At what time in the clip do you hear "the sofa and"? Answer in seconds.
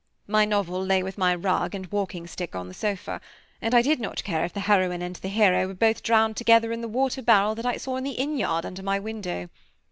2.67-3.75